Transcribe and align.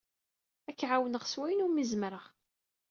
Ad 0.69 0.75
k-ɛawneɣ 0.79 1.23
s 1.31 1.33
wayen 1.39 1.65
umi 1.65 1.83
zemreɣ. 1.91 2.25